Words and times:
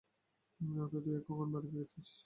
রাতে 0.59 0.97
তুই 1.03 1.15
কখন 1.27 1.47
বাড়ি 1.53 1.67
ফিরেছিস? 1.71 2.09